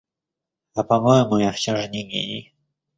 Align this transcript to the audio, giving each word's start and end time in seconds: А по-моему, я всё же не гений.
А 0.73 0.83
по-моему, 0.83 1.37
я 1.37 1.51
всё 1.51 1.77
же 1.77 1.87
не 1.87 2.01
гений. 2.03 2.55